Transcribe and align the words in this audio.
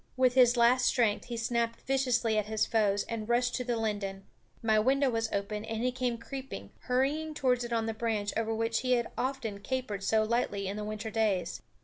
With 0.17 0.33
his 0.33 0.57
last 0.57 0.87
strength 0.87 1.25
he 1.25 1.37
snapped 1.37 1.81
viciously 1.81 2.35
at 2.35 2.47
his 2.47 2.65
foes 2.65 3.03
and 3.07 3.29
rushed 3.29 3.53
to 3.53 3.63
the 3.63 3.77
linden. 3.77 4.25
My 4.63 4.79
window 4.79 5.11
was 5.11 5.31
open, 5.31 5.63
and 5.63 5.83
he 5.83 5.91
came 5.91 6.17
creeping, 6.17 6.71
hurrying 6.79 7.35
towards 7.35 7.63
it 7.63 7.71
on 7.71 7.85
the 7.85 7.93
branch 7.93 8.33
over 8.35 8.51
which 8.51 8.79
he 8.79 8.93
had 8.93 9.11
often 9.15 9.59
capered 9.59 10.03
so 10.03 10.23
lightly 10.23 10.67
in 10.67 10.75
the 10.75 10.83
winter 10.83 11.11
days. 11.11 11.61